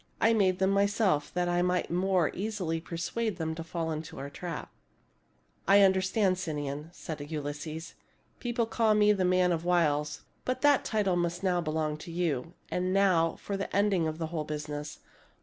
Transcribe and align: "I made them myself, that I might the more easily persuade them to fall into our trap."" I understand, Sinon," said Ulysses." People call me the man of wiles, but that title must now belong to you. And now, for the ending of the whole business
"I 0.19 0.33
made 0.33 0.57
them 0.57 0.71
myself, 0.71 1.31
that 1.35 1.47
I 1.47 1.61
might 1.61 1.89
the 1.89 1.93
more 1.93 2.31
easily 2.33 2.81
persuade 2.81 3.37
them 3.37 3.53
to 3.53 3.63
fall 3.63 3.91
into 3.91 4.17
our 4.17 4.31
trap."" 4.31 4.71
I 5.67 5.81
understand, 5.81 6.39
Sinon," 6.39 6.89
said 6.91 7.29
Ulysses." 7.29 7.93
People 8.39 8.65
call 8.65 8.95
me 8.95 9.13
the 9.13 9.23
man 9.23 9.51
of 9.51 9.63
wiles, 9.63 10.21
but 10.43 10.61
that 10.61 10.83
title 10.83 11.17
must 11.17 11.43
now 11.43 11.61
belong 11.61 11.97
to 11.97 12.11
you. 12.11 12.53
And 12.71 12.91
now, 12.95 13.35
for 13.35 13.55
the 13.55 13.71
ending 13.75 14.07
of 14.07 14.17
the 14.17 14.25
whole 14.33 14.43
business 14.43 15.01